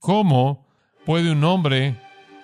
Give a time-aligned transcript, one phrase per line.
[0.00, 0.66] ¿Cómo
[1.04, 1.94] puede un hombre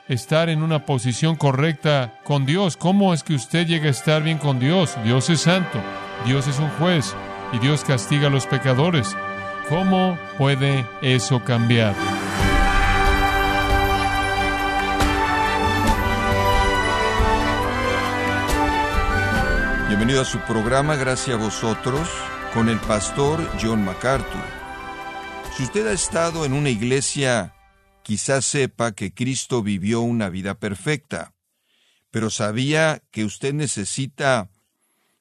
[0.08, 2.77] estar en una posición correcta con Dios?
[2.77, 4.95] ¿Cómo es que usted llega a estar bien con Dios?
[5.03, 5.80] Dios es santo,
[6.27, 7.14] Dios es un juez
[7.54, 9.16] y Dios castiga a los pecadores.
[9.71, 11.95] ¿Cómo puede eso cambiar?
[19.88, 22.07] Bienvenido a su programa Gracias a vosotros
[22.52, 24.66] con el pastor John MacArthur.
[25.57, 27.54] Si usted ha estado en una iglesia,
[28.02, 31.34] quizás sepa que Cristo vivió una vida perfecta,
[32.10, 34.51] pero sabía que usted necesita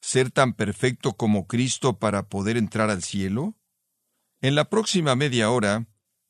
[0.01, 3.55] ser tan perfecto como Cristo para poder entrar al cielo.
[4.41, 5.87] En la próxima media hora,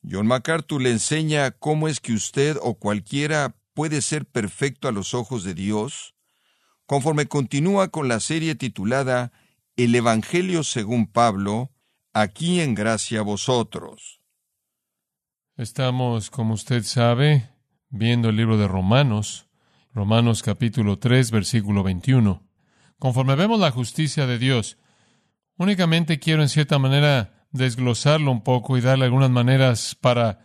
[0.08, 5.16] John MacArthur le enseña cómo es que usted o cualquiera puede ser perfecto a los
[5.16, 6.14] ojos de Dios
[6.86, 9.32] conforme continúa con la serie titulada
[9.76, 11.72] El Evangelio según Pablo,
[12.16, 14.22] aquí en gracia a vosotros.
[15.58, 17.50] Estamos, como usted sabe,
[17.90, 19.50] viendo el libro de Romanos,
[19.94, 22.42] Romanos capítulo 3, versículo 21.
[23.00, 24.78] Conforme vemos la justicia de Dios,
[25.58, 30.40] únicamente quiero en cierta manera desglosarlo un poco y darle algunas maneras para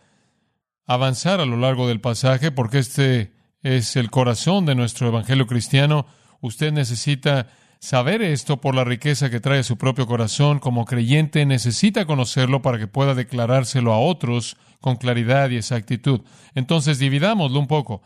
[0.85, 6.05] avanzar a lo largo del pasaje, porque este es el corazón de nuestro Evangelio cristiano,
[6.41, 7.47] Usted necesita
[7.81, 10.59] saber esto por la riqueza que trae su propio corazón.
[10.59, 16.21] Como creyente necesita conocerlo para que pueda declarárselo a otros con claridad y exactitud.
[16.55, 18.03] Entonces dividámoslo un poco.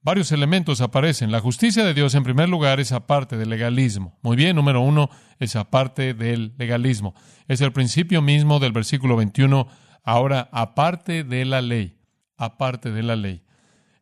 [0.00, 1.30] Varios elementos aparecen.
[1.30, 4.18] La justicia de Dios, en primer lugar, es aparte del legalismo.
[4.22, 7.14] Muy bien, número uno, es aparte del legalismo.
[7.48, 9.68] Es el principio mismo del versículo 21.
[10.04, 11.98] Ahora, aparte de la ley.
[12.36, 13.42] Aparte de la ley.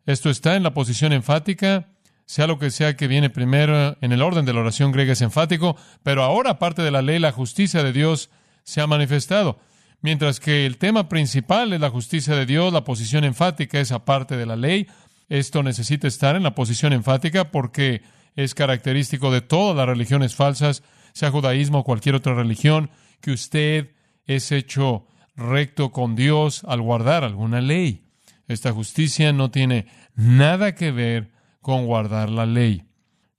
[0.05, 1.89] Esto está en la posición enfática
[2.27, 5.21] sea lo que sea que viene primero en el orden de la oración griega es
[5.21, 8.29] enfático, pero ahora, aparte de la ley, la justicia de Dios
[8.63, 9.59] se ha manifestado.
[10.01, 14.35] Mientras que el tema principal es la justicia de Dios, la posición enfática es aparte
[14.35, 14.87] de la ley.
[15.29, 18.01] Esto necesita estar en la posición enfática porque
[18.35, 22.91] es característico de todas las religiones falsas, sea judaísmo o cualquier otra religión,
[23.21, 23.91] que usted
[24.25, 25.07] es hecho
[25.37, 28.03] recto con Dios al guardar alguna ley.
[28.49, 31.36] Esta justicia no tiene nada que ver
[31.67, 32.85] con guardar la ley.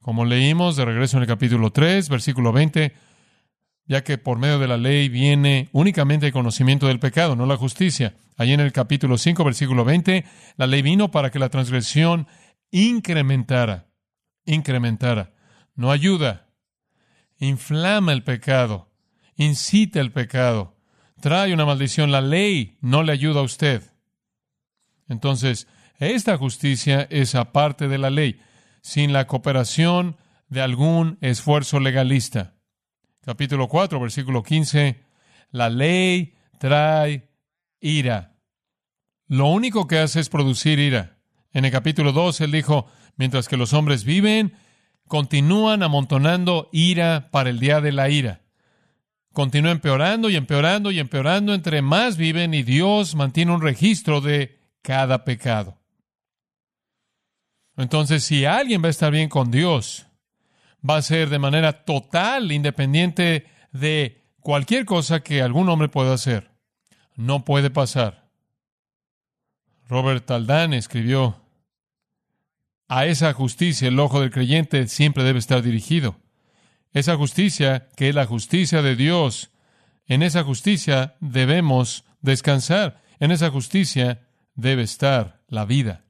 [0.02, 2.92] Como leímos de regreso en el capítulo 3, versículo 20,
[3.86, 7.56] ya que por medio de la ley viene únicamente el conocimiento del pecado, no la
[7.56, 8.16] justicia.
[8.36, 10.26] Allí en el capítulo 5, versículo 20,
[10.58, 12.26] la ley vino para que la transgresión
[12.70, 13.86] incrementara,
[14.44, 15.32] incrementara,
[15.74, 16.50] no ayuda,
[17.38, 18.90] inflama el pecado,
[19.36, 20.76] incita el pecado,
[21.18, 22.12] trae una maldición.
[22.12, 23.90] La ley no le ayuda a usted.
[25.08, 25.66] Entonces,
[25.98, 28.40] esta justicia es aparte de la ley,
[28.82, 30.16] sin la cooperación
[30.48, 32.54] de algún esfuerzo legalista.
[33.24, 35.02] Capítulo 4, versículo 15.
[35.50, 37.30] La ley trae
[37.80, 38.36] ira.
[39.26, 41.18] Lo único que hace es producir ira.
[41.52, 42.86] En el capítulo 2 él dijo,
[43.16, 44.54] mientras que los hombres viven,
[45.06, 48.42] continúan amontonando ira para el día de la ira.
[49.32, 54.58] Continúa empeorando y empeorando y empeorando entre más viven y Dios mantiene un registro de
[54.82, 55.77] cada pecado.
[57.78, 60.06] Entonces, si alguien va a estar bien con Dios,
[60.88, 66.50] va a ser de manera total, independiente de cualquier cosa que algún hombre pueda hacer.
[67.14, 68.28] No puede pasar.
[69.88, 71.40] Robert Taldán escribió,
[72.88, 76.16] a esa justicia el ojo del creyente siempre debe estar dirigido.
[76.92, 79.50] Esa justicia, que es la justicia de Dios,
[80.06, 83.02] en esa justicia debemos descansar.
[83.20, 86.07] En esa justicia debe estar la vida.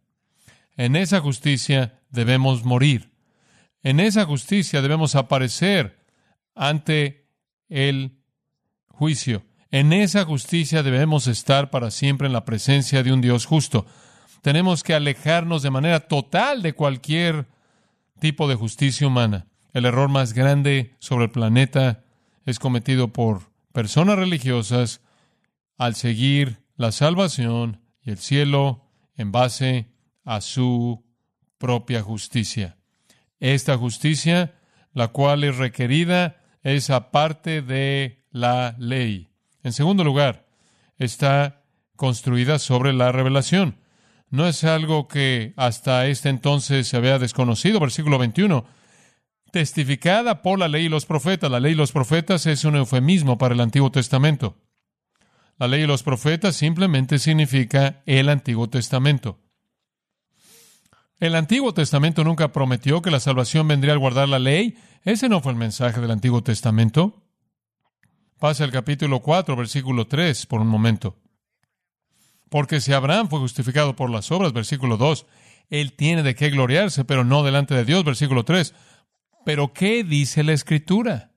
[0.79, 3.11] En esa justicia debemos morir.
[3.83, 6.07] En esa justicia debemos aparecer
[6.55, 7.29] ante
[7.69, 8.23] el
[8.87, 9.45] juicio.
[9.73, 13.87] En esa justicia debemos estar para siempre en la presencia de un Dios justo.
[14.41, 17.49] Tenemos que alejarnos de manera total de cualquier
[18.21, 19.49] tipo de justicia humana.
[19.73, 22.05] El error más grande sobre el planeta
[22.47, 25.01] es cometido por personas religiosas
[25.77, 28.85] al seguir la salvación y el cielo
[29.17, 29.98] en base
[30.29, 31.07] a su
[31.57, 32.77] propia justicia.
[33.41, 34.55] Esta justicia,
[34.93, 39.31] la cual es requerida, es aparte de la ley.
[39.63, 40.47] En segundo lugar,
[40.99, 41.65] está
[41.97, 43.79] construida sobre la revelación.
[44.29, 47.81] No es algo que hasta este entonces se había desconocido.
[47.81, 48.67] Versículo 21.
[49.51, 51.51] Testificada por la ley y los profetas.
[51.51, 54.59] La ley y los profetas es un eufemismo para el Antiguo Testamento.
[55.57, 59.41] La ley y los profetas simplemente significa el Antiguo Testamento.
[61.21, 64.79] El Antiguo Testamento nunca prometió que la salvación vendría al guardar la ley.
[65.03, 67.25] Ese no fue el mensaje del Antiguo Testamento.
[68.39, 71.17] Pasa al capítulo 4, versículo 3 por un momento.
[72.49, 75.27] Porque si Abraham fue justificado por las obras, versículo 2,
[75.71, 78.73] él tiene de qué gloriarse, pero no delante de Dios, versículo 3.
[79.45, 81.33] Pero ¿qué dice la Escritura?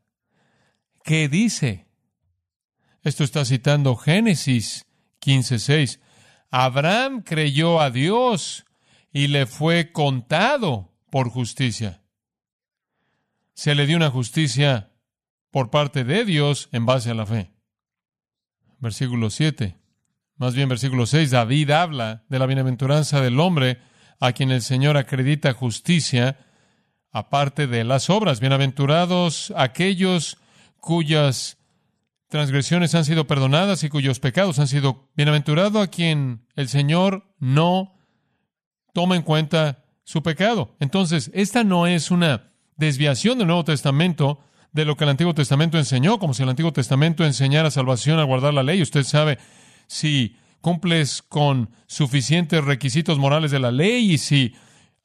[1.04, 1.88] ¿Qué dice?
[3.01, 4.86] Esto está citando Génesis
[5.19, 6.00] 15:6.
[6.51, 8.66] Abraham creyó a Dios
[9.11, 12.01] y le fue contado por justicia.
[13.53, 14.91] Se le dio una justicia
[15.51, 17.51] por parte de Dios en base a la fe.
[18.79, 19.77] Versículo 7.
[20.37, 21.29] Más bien versículo 6.
[21.29, 23.79] David habla de la bienaventuranza del hombre
[24.19, 26.39] a quien el Señor acredita justicia
[27.11, 28.39] aparte de las obras.
[28.39, 30.37] Bienaventurados aquellos
[30.79, 31.57] cuyas
[32.29, 38.00] transgresiones han sido perdonadas y cuyos pecados han sido bienaventurado a quien el Señor no
[38.93, 40.75] toma en cuenta su pecado.
[40.79, 44.39] Entonces, esta no es una desviación del Nuevo Testamento
[44.71, 48.23] de lo que el Antiguo Testamento enseñó, como si el Antiguo Testamento enseñara salvación a
[48.23, 48.81] guardar la ley.
[48.81, 49.38] Usted sabe,
[49.88, 54.55] si cumples con suficientes requisitos morales de la ley y si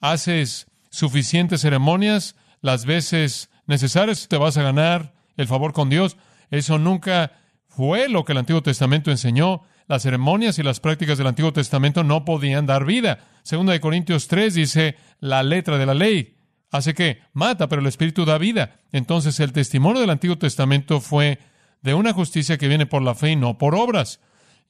[0.01, 6.17] haces suficientes ceremonias las veces necesarias, te vas a ganar el favor con Dios.
[6.51, 7.33] Eso nunca
[7.69, 9.63] fue lo que el Antiguo Testamento enseñó.
[9.89, 13.21] Las ceremonias y las prácticas del Antiguo Testamento no podían dar vida.
[13.43, 16.37] Segunda de Corintios 3 dice, la letra de la ley
[16.73, 18.81] hace que mata, pero el Espíritu da vida.
[18.91, 21.39] Entonces el testimonio del Antiguo Testamento fue
[21.83, 24.21] de una justicia que viene por la fe y no por obras.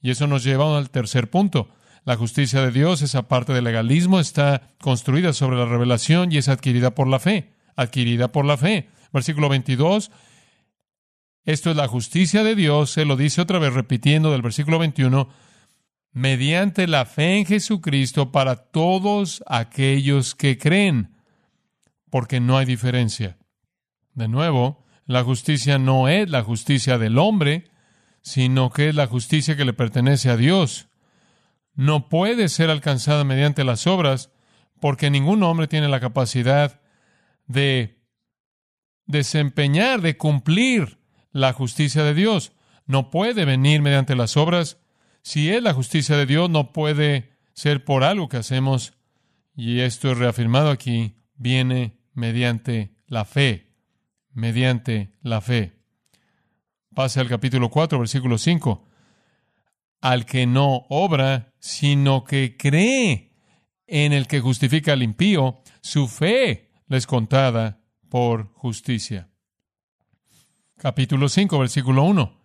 [0.01, 1.69] Y eso nos lleva al tercer punto.
[2.05, 6.47] La justicia de Dios, esa parte del legalismo, está construida sobre la revelación y es
[6.47, 7.53] adquirida por la fe.
[7.75, 8.89] Adquirida por la fe.
[9.11, 10.11] Versículo 22.
[11.47, 15.29] Esto es la justicia de Dios, se lo dice otra vez repitiendo del versículo 21,
[16.11, 21.15] mediante la fe en Jesucristo para todos aquellos que creen,
[22.09, 23.37] porque no hay diferencia.
[24.13, 27.71] De nuevo, la justicia no es la justicia del hombre,
[28.21, 30.89] sino que es la justicia que le pertenece a Dios.
[31.75, 34.33] No puede ser alcanzada mediante las obras,
[34.81, 36.81] porque ningún hombre tiene la capacidad
[37.45, 38.03] de
[39.05, 40.97] desempeñar, de cumplir
[41.31, 42.53] la justicia de Dios.
[42.85, 44.79] No puede venir mediante las obras.
[45.21, 48.93] Si es la justicia de Dios, no puede ser por algo que hacemos.
[49.55, 51.15] Y esto es reafirmado aquí.
[51.35, 53.73] Viene mediante la fe.
[54.33, 55.73] Mediante la fe.
[56.93, 58.87] Pase al capítulo 4, versículo 5.
[60.01, 63.27] Al que no obra, sino que cree
[63.87, 69.29] en el que justifica al impío, su fe les contada por justicia.
[70.79, 72.39] Capítulo 5, versículo 1.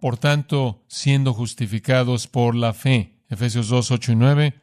[0.00, 3.20] Por tanto, siendo justificados por la fe.
[3.28, 4.54] Efesios 2, 8 y 9.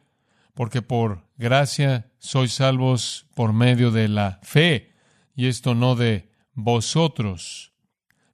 [0.52, 4.92] Porque por gracia sois salvos por medio de la fe.
[5.34, 7.72] Y esto no de vosotros.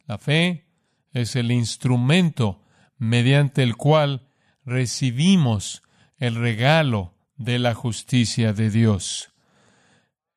[0.07, 0.67] La fe
[1.13, 2.65] es el instrumento
[2.99, 4.31] mediante el cual
[4.65, 5.85] recibimos
[6.19, 9.33] el regalo de la justicia de Dios.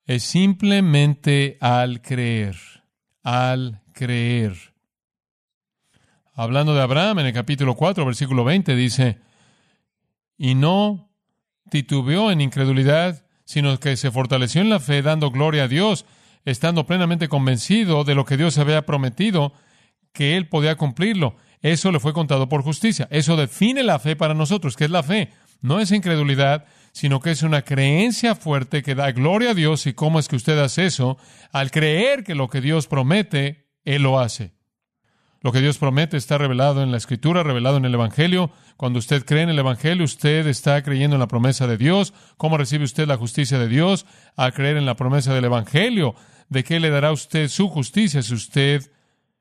[0.05, 2.57] Es simplemente al creer,
[3.25, 4.55] al creer.
[6.35, 9.17] Hablando de Abraham en el capítulo 4, versículo 20, dice,
[10.37, 11.09] y no
[11.71, 16.05] titubeó en incredulidad, sino que se fortaleció en la fe, dando gloria a Dios,
[16.45, 19.53] estando plenamente convencido de lo que Dios había prometido,
[20.13, 21.35] que él podía cumplirlo.
[21.61, 23.07] Eso le fue contado por justicia.
[23.09, 24.77] Eso define la fe para nosotros.
[24.77, 25.31] ¿Qué es la fe?
[25.61, 29.85] No es incredulidad, sino que es una creencia fuerte que da gloria a Dios.
[29.85, 31.17] ¿Y cómo es que usted hace eso?
[31.51, 34.53] Al creer que lo que Dios promete, Él lo hace.
[35.41, 38.49] Lo que Dios promete está revelado en la Escritura, revelado en el Evangelio.
[38.77, 42.13] Cuando usted cree en el Evangelio, usted está creyendo en la promesa de Dios.
[42.37, 44.05] ¿Cómo recibe usted la justicia de Dios?
[44.37, 46.15] Al creer en la promesa del Evangelio.
[46.47, 48.89] ¿De qué le dará usted su justicia si usted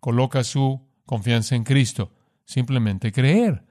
[0.00, 2.12] coloca su confianza en Cristo.
[2.44, 3.64] Simplemente creer.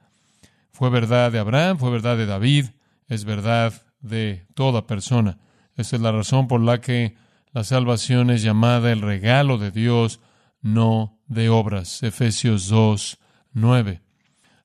[0.72, 2.70] Fue verdad de Abraham, fue verdad de David,
[3.08, 5.38] es verdad de toda persona.
[5.76, 7.16] Esa es la razón por la que
[7.52, 10.20] la salvación es llamada el regalo de Dios,
[10.60, 12.02] no de obras.
[12.02, 13.18] Efesios 2,
[13.52, 14.02] 9.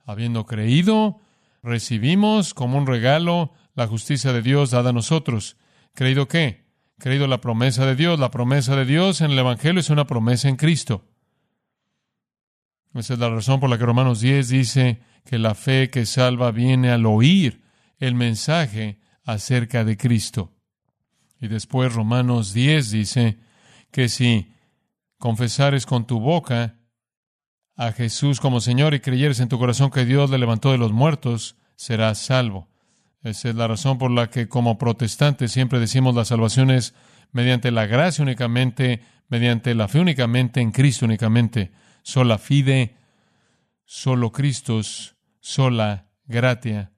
[0.05, 1.19] Habiendo creído,
[1.61, 5.57] recibimos como un regalo la justicia de Dios dada a nosotros.
[5.93, 6.65] ¿Creído qué?
[6.97, 8.19] Creído la promesa de Dios.
[8.19, 11.05] La promesa de Dios en el Evangelio es una promesa en Cristo.
[12.93, 16.51] Esa es la razón por la que Romanos 10 dice que la fe que salva
[16.51, 17.61] viene al oír
[17.99, 20.53] el mensaje acerca de Cristo.
[21.39, 23.37] Y después Romanos 10 dice
[23.91, 24.51] que si
[25.17, 26.77] confesares con tu boca
[27.75, 30.91] a Jesús como Señor y creyeres en tu corazón que Dios le levantó de los
[30.91, 32.67] muertos, serás salvo.
[33.21, 36.93] Esa es la razón por la que como protestantes siempre decimos la salvación es
[37.31, 41.71] mediante la gracia únicamente, mediante la fe únicamente, en Cristo únicamente
[42.03, 42.95] sola fide,
[43.85, 46.91] solo Christus, sola gratia,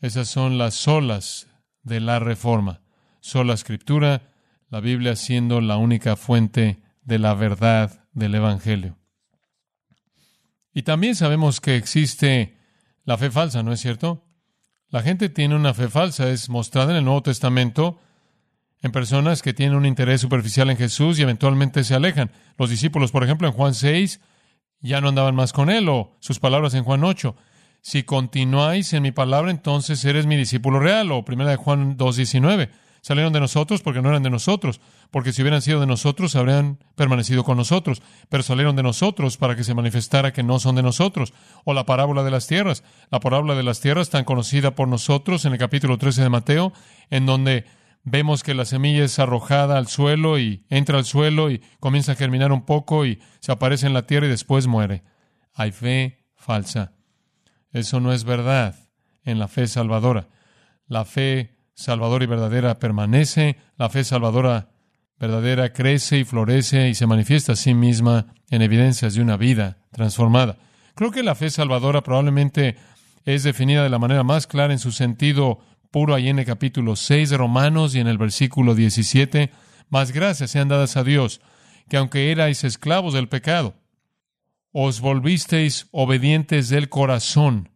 [0.00, 1.48] Esas son las solas
[1.82, 2.80] de la reforma.
[3.20, 4.32] Sola escritura,
[4.68, 8.96] la Biblia siendo la única fuente de la verdad del Evangelio.
[10.72, 12.56] Y también sabemos que existe
[13.04, 14.24] la fe falsa, ¿no es cierto?
[14.88, 17.98] La gente tiene una fe falsa, es mostrada en el Nuevo Testamento
[18.82, 22.30] en personas que tienen un interés superficial en Jesús y eventualmente se alejan.
[22.56, 24.20] Los discípulos, por ejemplo, en Juan 6,
[24.80, 27.36] ya no andaban más con él, o sus palabras en Juan 8.
[27.82, 32.68] Si continuáis en mi palabra, entonces eres mi discípulo real, o primera de Juan 2.19
[33.00, 36.78] salieron de nosotros porque no eran de nosotros, porque si hubieran sido de nosotros habrían
[36.96, 40.82] permanecido con nosotros, pero salieron de nosotros para que se manifestara que no son de
[40.82, 41.32] nosotros.
[41.64, 45.44] O la parábola de las tierras, la parábola de las tierras tan conocida por nosotros
[45.44, 46.72] en el capítulo 13 de Mateo,
[47.10, 47.64] en donde
[48.02, 52.16] vemos que la semilla es arrojada al suelo y entra al suelo y comienza a
[52.16, 55.02] germinar un poco y se aparece en la tierra y después muere.
[55.54, 56.99] Hay fe falsa.
[57.72, 58.74] Eso no es verdad
[59.24, 60.28] en la fe salvadora.
[60.86, 64.70] La fe salvadora y verdadera permanece, la fe salvadora
[65.18, 69.78] verdadera crece y florece y se manifiesta a sí misma en evidencias de una vida
[69.92, 70.56] transformada.
[70.94, 72.76] Creo que la fe salvadora probablemente
[73.24, 75.60] es definida de la manera más clara en su sentido
[75.90, 79.50] puro ahí en el capítulo 6 de Romanos y en el versículo 17.
[79.90, 81.40] Más gracias sean dadas a Dios,
[81.88, 83.74] que aunque erais esclavos del pecado,
[84.72, 87.70] os volvisteis obedientes del corazón.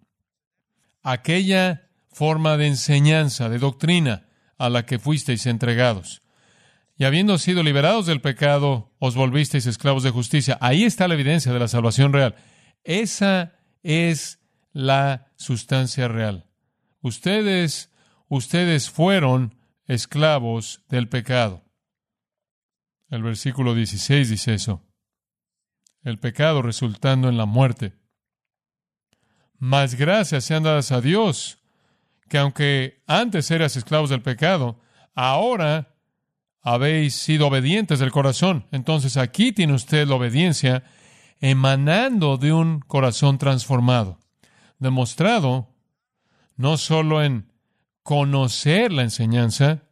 [1.02, 6.22] Aquella forma de enseñanza, de doctrina a la que fuisteis entregados.
[6.96, 10.56] Y habiendo sido liberados del pecado, os volvisteis esclavos de justicia.
[10.60, 12.36] Ahí está la evidencia de la salvación real.
[12.84, 14.38] Esa es
[14.72, 16.46] la sustancia real.
[17.00, 17.90] Ustedes,
[18.28, 21.64] ustedes fueron esclavos del pecado.
[23.10, 24.82] El versículo 16 dice eso.
[26.04, 27.94] El pecado resultando en la muerte.
[29.58, 31.58] Más gracias sean dadas a Dios
[32.28, 34.80] que aunque antes eras esclavos del pecado,
[35.14, 35.94] ahora
[36.62, 38.66] habéis sido obedientes del corazón.
[38.70, 40.84] Entonces aquí tiene usted la obediencia
[41.40, 44.18] emanando de un corazón transformado,
[44.78, 45.68] demostrado
[46.56, 47.52] no solo en
[48.02, 49.82] conocer la enseñanza,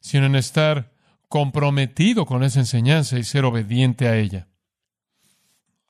[0.00, 0.92] sino en estar
[1.28, 4.48] comprometido con esa enseñanza y ser obediente a ella.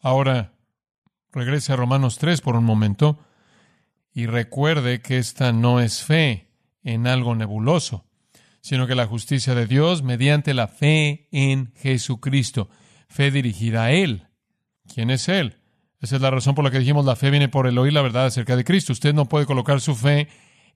[0.00, 0.52] Ahora,
[1.32, 3.18] regrese a Romanos 3 por un momento.
[4.12, 6.50] Y recuerde que esta no es fe
[6.82, 8.04] en algo nebuloso,
[8.60, 12.68] sino que la justicia de Dios mediante la fe en Jesucristo,
[13.08, 14.26] fe dirigida a Él.
[14.92, 15.58] ¿Quién es Él?
[16.00, 18.02] Esa es la razón por la que dijimos la fe viene por el oír la
[18.02, 18.92] verdad acerca de Cristo.
[18.92, 20.28] Usted no puede colocar su fe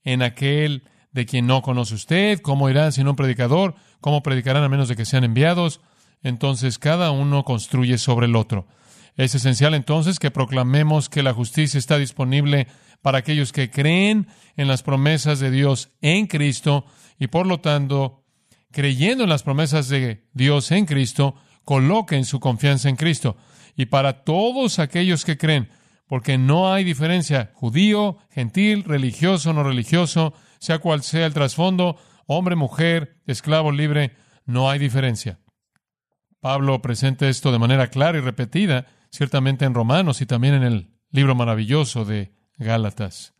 [0.04, 2.40] en aquel de quien no conoce usted.
[2.40, 3.74] ¿Cómo irán sin un predicador?
[4.00, 5.80] ¿Cómo predicarán a menos de que sean enviados?
[6.22, 8.66] Entonces cada uno construye sobre el otro.
[9.16, 12.66] Es esencial entonces que proclamemos que la justicia está disponible
[13.02, 16.86] para aquellos que creen en las promesas de Dios en Cristo
[17.18, 18.24] y por lo tanto,
[18.70, 23.36] creyendo en las promesas de Dios en Cristo, coloquen su confianza en Cristo.
[23.76, 25.68] Y para todos aquellos que creen,
[26.06, 32.56] porque no hay diferencia judío, gentil, religioso, no religioso, sea cual sea el trasfondo, hombre,
[32.56, 35.38] mujer, esclavo, libre, no hay diferencia.
[36.40, 40.90] Pablo presenta esto de manera clara y repetida, ciertamente en Romanos y también en el
[41.10, 43.34] libro maravilloso de Gálatas.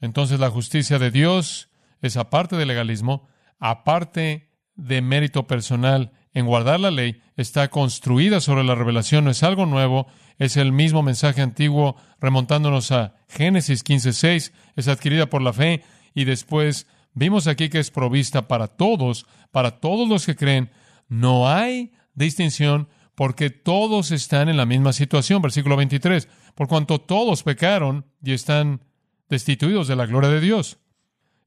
[0.00, 1.68] Entonces la justicia de Dios
[2.00, 3.28] es aparte del legalismo,
[3.58, 9.42] aparte de mérito personal en guardar la ley, está construida sobre la revelación, no es
[9.42, 10.06] algo nuevo,
[10.38, 15.82] es el mismo mensaje antiguo remontándonos a Génesis 15:6, es adquirida por la fe
[16.14, 20.70] y después vimos aquí que es provista para todos, para todos los que creen,
[21.08, 22.88] no hay distinción
[23.18, 28.84] porque todos están en la misma situación, versículo 23 por cuanto todos pecaron y están
[29.28, 30.78] destituidos de la gloria de Dios.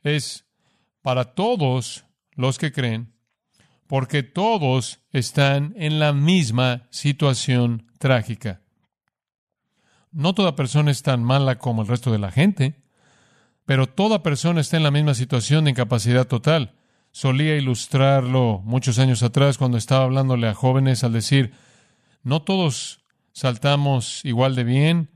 [0.03, 0.45] Es
[1.01, 3.13] para todos los que creen,
[3.87, 8.59] porque todos están en la misma situación trágica.
[10.11, 12.83] No toda persona es tan mala como el resto de la gente,
[13.65, 16.75] pero toda persona está en la misma situación de incapacidad total.
[17.11, 21.51] Solía ilustrarlo muchos años atrás cuando estaba hablándole a jóvenes al decir,
[22.23, 23.03] no todos
[23.33, 25.09] saltamos igual de bien,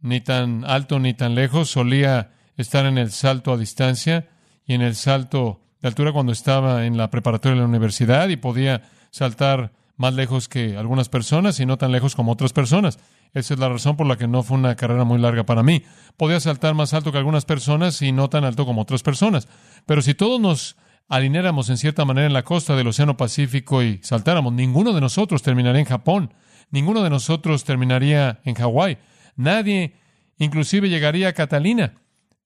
[0.00, 4.28] ni tan alto ni tan lejos, solía estar en el salto a distancia
[4.66, 8.36] y en el salto de altura cuando estaba en la preparatoria de la universidad y
[8.36, 12.98] podía saltar más lejos que algunas personas y no tan lejos como otras personas.
[13.32, 15.82] Esa es la razón por la que no fue una carrera muy larga para mí.
[16.16, 19.48] Podía saltar más alto que algunas personas y no tan alto como otras personas.
[19.86, 20.76] Pero si todos nos
[21.08, 25.42] alineáramos en cierta manera en la costa del Océano Pacífico y saltáramos, ninguno de nosotros
[25.42, 26.34] terminaría en Japón.
[26.70, 28.98] Ninguno de nosotros terminaría en Hawái.
[29.36, 29.94] Nadie
[30.38, 31.94] inclusive llegaría a Catalina.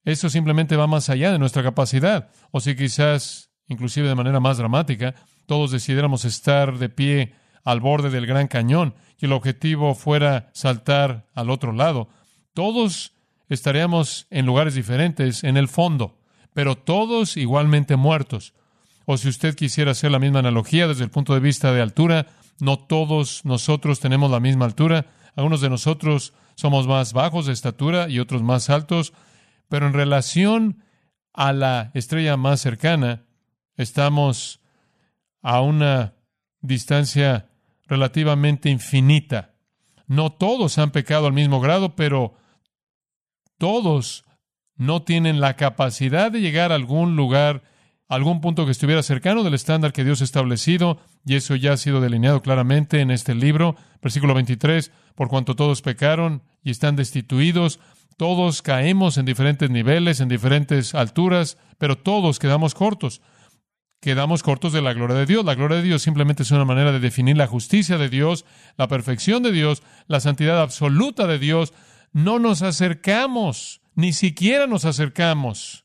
[0.04, 2.30] eso simplemente va más allá de nuestra capacidad.
[2.50, 5.14] O si quizás, inclusive de manera más dramática,
[5.46, 11.28] todos decidiéramos estar de pie al borde del gran cañón y el objetivo fuera saltar
[11.34, 12.08] al otro lado,
[12.54, 13.14] todos
[13.48, 16.19] estaríamos en lugares diferentes en el fondo,
[16.52, 18.54] pero todos igualmente muertos.
[19.06, 22.26] O si usted quisiera hacer la misma analogía desde el punto de vista de altura,
[22.60, 25.06] no todos nosotros tenemos la misma altura.
[25.34, 29.12] Algunos de nosotros somos más bajos de estatura y otros más altos,
[29.68, 30.84] pero en relación
[31.32, 33.24] a la estrella más cercana,
[33.76, 34.60] estamos
[35.42, 36.14] a una
[36.60, 37.48] distancia
[37.86, 39.54] relativamente infinita.
[40.06, 42.34] No todos han pecado al mismo grado, pero
[43.58, 44.24] todos
[44.80, 47.62] no tienen la capacidad de llegar a algún lugar,
[48.08, 51.74] a algún punto que estuviera cercano del estándar que Dios ha establecido, y eso ya
[51.74, 56.96] ha sido delineado claramente en este libro, versículo 23, por cuanto todos pecaron y están
[56.96, 57.78] destituidos,
[58.16, 63.20] todos caemos en diferentes niveles, en diferentes alturas, pero todos quedamos cortos.
[64.00, 65.44] Quedamos cortos de la gloria de Dios.
[65.44, 68.46] La gloria de Dios simplemente es una manera de definir la justicia de Dios,
[68.78, 71.74] la perfección de Dios, la santidad absoluta de Dios.
[72.14, 75.84] No nos acercamos, ni siquiera nos acercamos.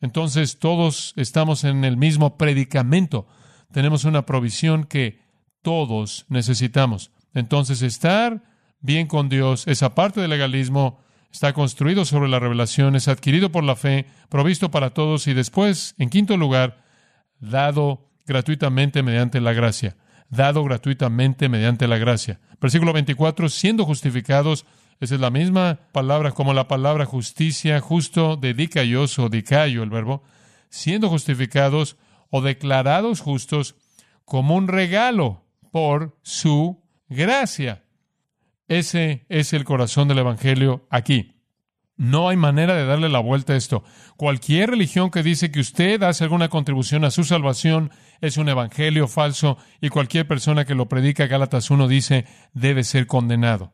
[0.00, 3.26] Entonces todos estamos en el mismo predicamento.
[3.72, 5.20] Tenemos una provisión que
[5.62, 7.10] todos necesitamos.
[7.34, 8.42] Entonces estar
[8.80, 11.00] bien con Dios, esa parte del legalismo,
[11.32, 15.94] está construido sobre la revelación, es adquirido por la fe, provisto para todos y después,
[15.98, 16.82] en quinto lugar,
[17.40, 19.96] dado gratuitamente mediante la gracia.
[20.28, 22.40] Dado gratuitamente mediante la gracia.
[22.60, 24.66] Versículo 24, siendo justificados,
[25.00, 29.90] esa es la misma palabra como la palabra justicia, justo de dicaios o dicayo, el
[29.90, 30.22] verbo,
[30.68, 31.96] siendo justificados
[32.30, 33.76] o declarados justos
[34.24, 37.84] como un regalo por su gracia.
[38.68, 41.36] Ese es el corazón del Evangelio aquí.
[41.96, 43.82] No hay manera de darle la vuelta a esto.
[44.16, 49.08] Cualquier religión que dice que usted hace alguna contribución a su salvación es un evangelio
[49.08, 53.72] falso y cualquier persona que lo predica, Gálatas 1 dice, debe ser condenado,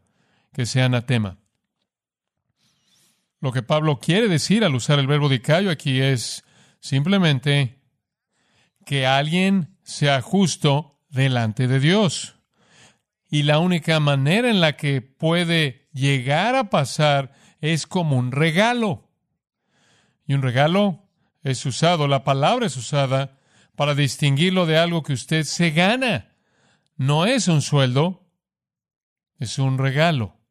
[0.52, 1.38] que sea anatema.
[3.40, 6.44] Lo que Pablo quiere decir al usar el verbo dicayo aquí es
[6.80, 7.82] simplemente
[8.86, 12.36] que alguien sea justo delante de Dios.
[13.28, 19.10] Y la única manera en la que puede llegar a pasar es como un regalo.
[20.26, 21.08] Y un regalo
[21.42, 23.38] es usado, la palabra es usada
[23.74, 26.36] para distinguirlo de algo que usted se gana.
[26.96, 28.28] No es un sueldo,
[29.40, 30.41] es un regalo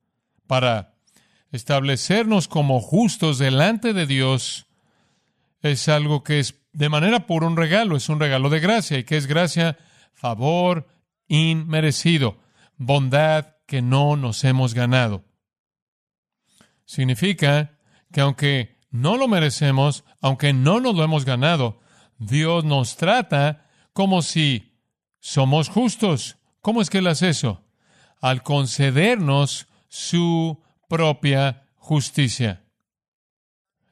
[0.52, 0.96] para
[1.54, 4.68] establecernos como justos delante de Dios.
[5.62, 8.98] Es algo que es de manera por un regalo, es un regalo de gracia.
[8.98, 9.78] ¿Y que es gracia?
[10.12, 10.90] Favor
[11.30, 12.38] inmerecido
[12.76, 15.24] bondad que no nos hemos ganado.
[16.84, 17.80] Significa
[18.12, 21.80] que aunque no lo merecemos, aunque no nos lo hemos ganado,
[22.18, 24.78] Dios nos trata como si
[25.22, 26.40] somos justos.
[26.60, 27.64] ¿Cómo es que Él hace eso?
[28.20, 32.64] Al concedernos su propia justicia.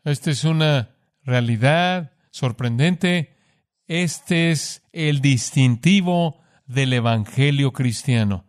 [0.03, 3.37] Esta es una realidad sorprendente.
[3.87, 8.45] Este es el distintivo del Evangelio cristiano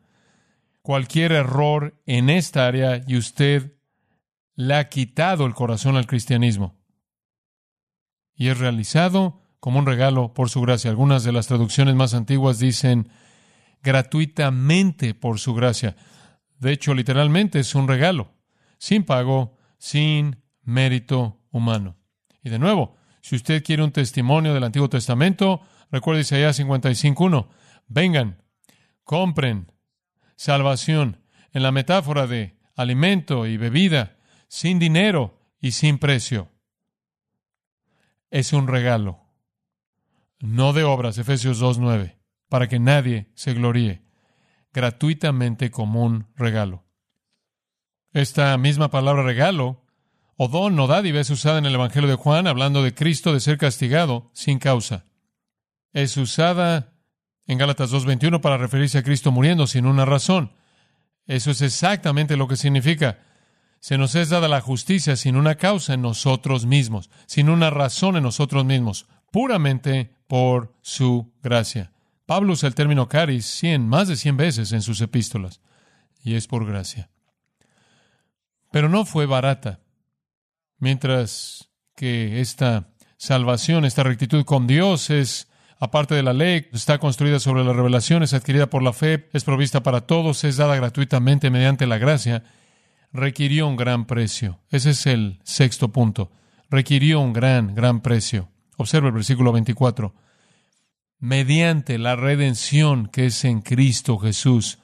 [0.83, 3.77] cualquier error en esta área y usted
[4.55, 6.79] le ha quitado el corazón al cristianismo.
[8.35, 10.91] Y es realizado como un regalo por su gracia.
[10.91, 13.09] Algunas de las traducciones más antiguas dicen
[13.83, 15.97] gratuitamente por su gracia.
[16.61, 18.35] De hecho, literalmente es un regalo,
[18.79, 21.97] sin pago, sin mérito humano.
[22.43, 27.49] Y de nuevo, si usted quiere un testimonio del Antiguo Testamento, recuerde Isaías 55.1.
[27.89, 28.43] Vengan,
[29.05, 29.73] compren,
[30.37, 36.51] salvación en la metáfora de alimento y bebida, sin dinero y sin precio.
[38.31, 39.21] Es un regalo,
[40.41, 42.17] no de obras, Efesios 2.9,
[42.49, 44.03] para que nadie se gloríe,
[44.73, 46.85] gratuitamente como un regalo.
[48.13, 49.85] Esta misma palabra regalo,
[50.37, 53.41] o don o dádiva, es usada en el Evangelio de Juan, hablando de Cristo de
[53.41, 55.05] ser castigado sin causa.
[55.93, 56.95] Es usada
[57.47, 60.53] en Gálatas 2.21 para referirse a Cristo muriendo sin una razón.
[61.27, 63.19] Eso es exactamente lo que significa.
[63.81, 68.17] Se nos es dada la justicia sin una causa en nosotros mismos, sin una razón
[68.17, 71.93] en nosotros mismos, puramente por su gracia.
[72.31, 75.61] Pablo usa el término caris cien, más de cien veces en sus epístolas,
[76.23, 77.11] y es por gracia.
[78.71, 79.81] Pero no fue barata.
[80.79, 85.49] Mientras que esta salvación, esta rectitud con Dios es
[85.81, 89.43] aparte de la ley, está construida sobre la revelación, es adquirida por la fe, es
[89.43, 92.45] provista para todos, es dada gratuitamente mediante la gracia,
[93.13, 94.61] requirió un gran precio.
[94.71, 96.31] Ese es el sexto punto.
[96.71, 98.51] requirió un gran, gran precio.
[98.77, 100.15] Observa el versículo 24.
[101.21, 104.79] Mediante la redención que es en Cristo Jesús,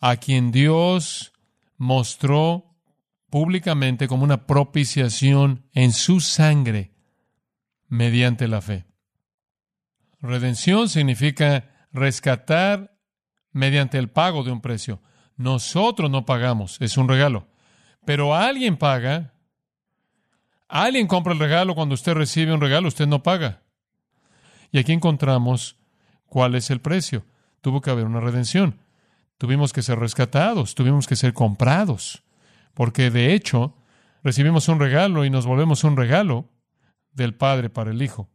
[0.00, 1.32] a quien Dios
[1.78, 2.76] mostró
[3.30, 6.92] públicamente como una propiciación en su sangre
[7.88, 8.84] mediante la fe.
[10.20, 12.94] Redención significa rescatar
[13.52, 15.00] mediante el pago de un precio.
[15.36, 17.48] Nosotros no pagamos, es un regalo.
[18.04, 19.32] Pero alguien paga.
[20.68, 23.61] Alguien compra el regalo cuando usted recibe un regalo, usted no paga.
[24.72, 25.76] Y aquí encontramos
[26.26, 27.24] cuál es el precio.
[27.60, 28.80] Tuvo que haber una redención.
[29.38, 32.24] Tuvimos que ser rescatados, tuvimos que ser comprados.
[32.74, 33.76] Porque de hecho,
[34.24, 36.48] recibimos un regalo y nos volvemos un regalo
[37.12, 38.30] del Padre para el Hijo.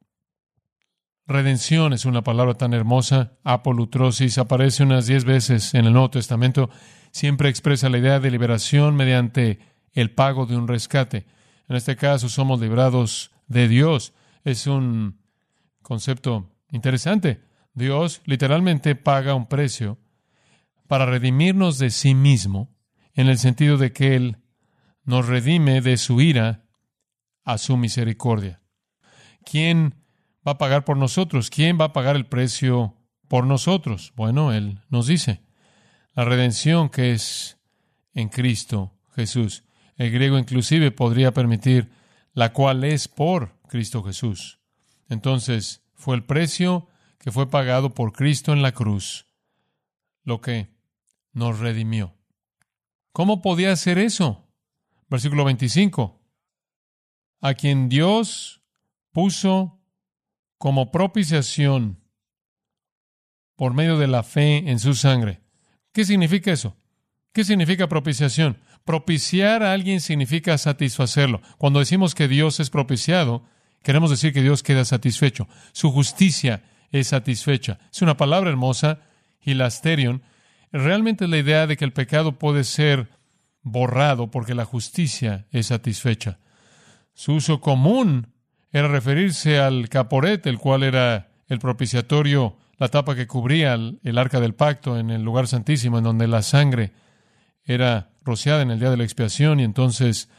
[1.25, 3.33] Redención es una palabra tan hermosa.
[3.43, 6.69] Apolutrosis aparece unas diez veces en el Nuevo Testamento.
[7.11, 9.59] Siempre expresa la idea de liberación mediante
[9.91, 11.25] el pago de un rescate.
[11.67, 14.13] En este caso somos librados de Dios.
[14.45, 15.19] Es un
[15.87, 17.45] concepto interesante.
[17.73, 19.97] Dios literalmente paga un precio
[20.85, 22.75] para redimirnos de sí mismo,
[23.13, 24.37] en el sentido de que Él
[25.05, 26.65] nos redime de su ira
[27.45, 28.61] a su misericordia.
[29.45, 29.95] ¿Quién
[30.45, 31.49] va a pagar por nosotros?
[31.49, 32.97] ¿Quién va a pagar el precio
[33.29, 34.11] por nosotros?
[34.17, 35.41] Bueno, Él nos dice,
[36.13, 37.59] la redención que es
[38.13, 39.63] en Cristo Jesús.
[39.95, 41.89] El griego inclusive podría permitir
[42.33, 44.56] la cual es por Cristo Jesús.
[45.09, 46.87] Entonces, fue el precio
[47.19, 49.25] que fue pagado por Cristo en la cruz,
[50.23, 50.69] lo que
[51.33, 52.13] nos redimió.
[53.11, 54.47] ¿Cómo podía hacer eso?
[55.09, 56.21] Versículo 25.
[57.41, 58.61] A quien Dios
[59.11, 59.79] puso
[60.57, 61.99] como propiciación
[63.55, 65.41] por medio de la fe en su sangre.
[65.91, 66.75] ¿Qué significa eso?
[67.33, 68.57] ¿Qué significa propiciación?
[68.85, 71.41] Propiciar a alguien significa satisfacerlo.
[71.57, 73.43] Cuando decimos que Dios es propiciado,
[73.83, 75.47] queremos decir que Dios queda satisfecho.
[75.71, 77.79] Su justicia es satisfecha.
[77.91, 78.99] Es una palabra hermosa,
[79.41, 80.23] hilasterion.
[80.71, 83.09] Realmente es la idea de que el pecado puede ser
[83.61, 86.39] borrado porque la justicia es satisfecha.
[87.13, 88.33] Su uso común
[88.71, 94.39] era referirse al caporet, el cual era el propiciatorio, la tapa que cubría el, arca
[94.39, 96.91] del pacto en el lugar santísimo, en donde la sangre
[97.63, 100.29] era rociada en el día de la expiación, y entonces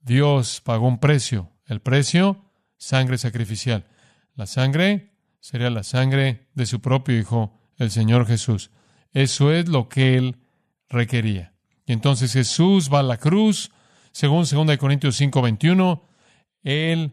[0.00, 1.52] Dios pagó un precio.
[1.66, 2.47] El precio,
[2.78, 3.84] sangre sacrificial.
[4.34, 8.70] La sangre sería la sangre de su propio Hijo, el Señor Jesús.
[9.12, 10.36] Eso es lo que Él
[10.88, 11.54] requería.
[11.86, 13.70] Y entonces Jesús va a la cruz,
[14.12, 16.08] según 2 Corintios 5, 21,
[16.62, 17.12] Él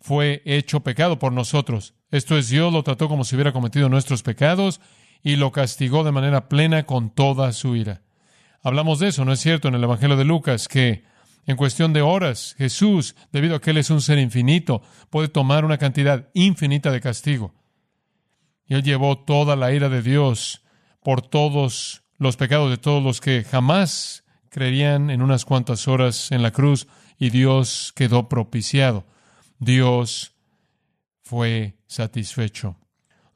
[0.00, 1.94] fue hecho pecado por nosotros.
[2.10, 4.80] Esto es, Dios lo trató como si hubiera cometido nuestros pecados
[5.22, 8.02] y lo castigó de manera plena con toda su ira.
[8.62, 11.04] Hablamos de eso, ¿no es cierto?, en el Evangelio de Lucas, que
[11.48, 15.64] en cuestión de horas, Jesús, debido a que Él es un ser infinito, puede tomar
[15.64, 17.54] una cantidad infinita de castigo.
[18.66, 20.62] Y Él llevó toda la ira de Dios
[21.02, 26.42] por todos los pecados de todos los que jamás creerían en unas cuantas horas en
[26.42, 26.86] la cruz,
[27.18, 29.06] y Dios quedó propiciado.
[29.58, 30.34] Dios
[31.22, 32.76] fue satisfecho.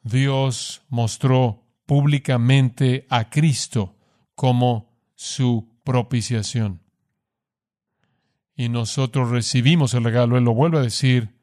[0.03, 3.97] Dios mostró públicamente a Cristo
[4.35, 6.82] como su propiciación.
[8.55, 11.35] Y nosotros recibimos el regalo, Él lo vuelve a decir,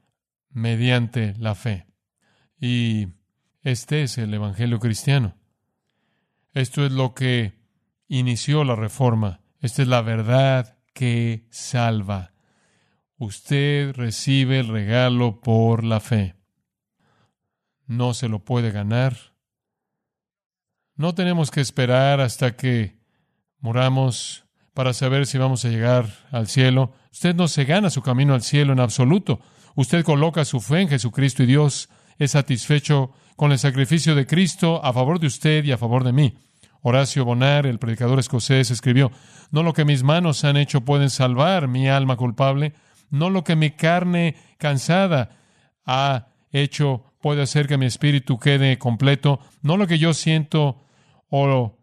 [0.50, 1.86] mediante la fe.
[2.60, 3.08] Y
[3.62, 5.36] este es el Evangelio cristiano.
[6.52, 7.58] Esto es lo que
[8.08, 9.40] inició la reforma.
[9.60, 12.32] Esta es la verdad que salva.
[13.16, 16.36] Usted recibe el regalo por la fe.
[17.86, 19.34] No se lo puede ganar.
[20.94, 22.98] No tenemos que esperar hasta que
[23.58, 26.92] muramos para saber si vamos a llegar al cielo.
[27.12, 29.40] Usted no se gana su camino al cielo en absoluto.
[29.74, 34.84] Usted coloca su fe en Jesucristo y Dios es satisfecho con el sacrificio de Cristo
[34.84, 36.34] a favor de usted y a favor de mí.
[36.82, 39.10] Horacio Bonar, el predicador escocés, escribió,
[39.50, 42.74] No lo que mis manos han hecho pueden salvar mi alma culpable,
[43.10, 45.30] no lo que mi carne cansada
[45.84, 49.40] ha hecho puede hacer que mi espíritu quede completo.
[49.62, 50.82] No lo que yo siento
[51.28, 51.76] o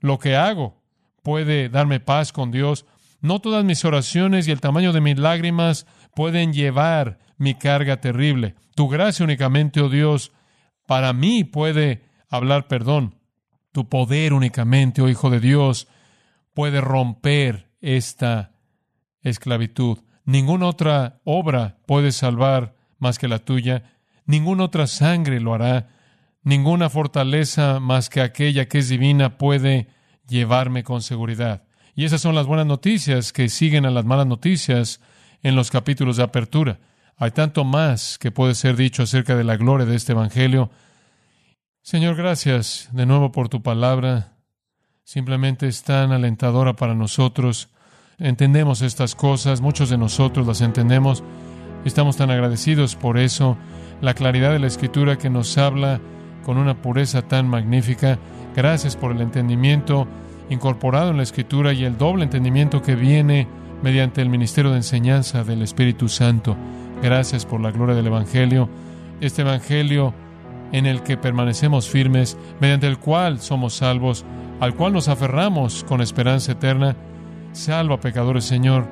[0.00, 0.79] lo que hago
[1.22, 2.86] puede darme paz con Dios.
[3.20, 8.54] No todas mis oraciones y el tamaño de mis lágrimas pueden llevar mi carga terrible.
[8.74, 10.32] Tu gracia únicamente, oh Dios,
[10.86, 13.16] para mí puede hablar perdón.
[13.72, 15.88] Tu poder únicamente, oh Hijo de Dios,
[16.54, 18.52] puede romper esta
[19.22, 19.98] esclavitud.
[20.24, 23.82] Ninguna otra obra puede salvar más que la tuya.
[24.26, 25.88] Ninguna otra sangre lo hará.
[26.42, 29.88] Ninguna fortaleza más que aquella que es divina puede
[30.30, 31.64] llevarme con seguridad.
[31.94, 35.00] Y esas son las buenas noticias que siguen a las malas noticias
[35.42, 36.78] en los capítulos de apertura.
[37.16, 40.70] Hay tanto más que puede ser dicho acerca de la gloria de este Evangelio.
[41.82, 44.32] Señor, gracias de nuevo por tu palabra.
[45.04, 47.68] Simplemente es tan alentadora para nosotros.
[48.18, 51.22] Entendemos estas cosas, muchos de nosotros las entendemos.
[51.84, 53.58] Estamos tan agradecidos por eso.
[54.00, 56.00] La claridad de la escritura que nos habla
[56.44, 58.18] con una pureza tan magnífica.
[58.54, 60.06] Gracias por el entendimiento
[60.48, 63.46] incorporado en la escritura y el doble entendimiento que viene
[63.82, 66.56] mediante el ministerio de enseñanza del Espíritu Santo.
[67.02, 68.68] Gracias por la gloria del Evangelio.
[69.20, 70.12] Este Evangelio
[70.72, 74.24] en el que permanecemos firmes, mediante el cual somos salvos,
[74.60, 76.96] al cual nos aferramos con esperanza eterna.
[77.52, 78.86] Salva pecadores, Señor,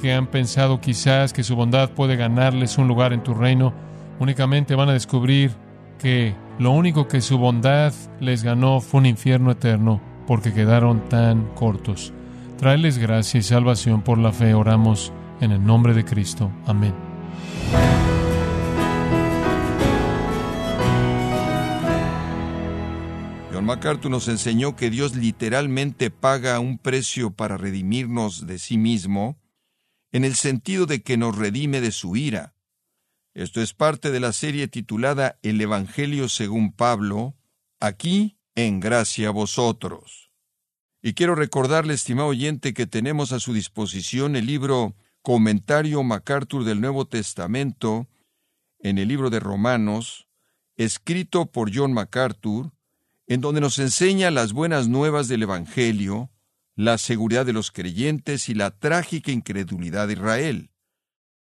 [0.00, 3.72] que han pensado quizás que su bondad puede ganarles un lugar en tu reino.
[4.18, 5.52] Únicamente van a descubrir
[5.98, 11.46] que lo único que su bondad les ganó fue un infierno eterno, porque quedaron tan
[11.54, 12.12] cortos.
[12.58, 16.52] Traeles gracia y salvación por la fe, oramos en el nombre de Cristo.
[16.66, 16.92] Amén.
[23.50, 29.38] John MacArthur nos enseñó que Dios literalmente paga un precio para redimirnos de sí mismo,
[30.12, 32.52] en el sentido de que nos redime de su ira.
[33.34, 37.36] Esto es parte de la serie titulada El Evangelio según Pablo,
[37.78, 40.32] aquí en gracia a vosotros.
[41.00, 46.80] Y quiero recordarle, estimado oyente, que tenemos a su disposición el libro Comentario MacArthur del
[46.80, 48.08] Nuevo Testamento
[48.80, 50.26] en el libro de Romanos,
[50.76, 52.72] escrito por John MacArthur,
[53.28, 56.32] en donde nos enseña las buenas nuevas del Evangelio,
[56.74, 60.70] la seguridad de los creyentes y la trágica incredulidad de Israel.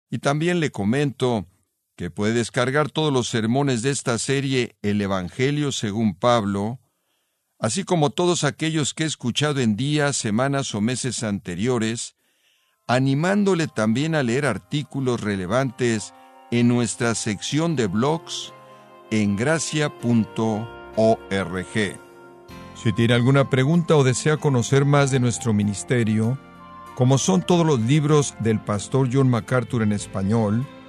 [0.09, 1.47] Y también le comento
[1.99, 6.79] que puede descargar todos los sermones de esta serie El Evangelio según Pablo,
[7.59, 12.15] así como todos aquellos que he escuchado en días, semanas o meses anteriores,
[12.87, 16.13] animándole también a leer artículos relevantes
[16.51, 18.53] en nuestra sección de blogs
[19.11, 19.97] en gracia.org.
[22.81, 26.37] Si tiene alguna pregunta o desea conocer más de nuestro ministerio,
[26.95, 30.65] como son todos los libros del pastor John MacArthur en español,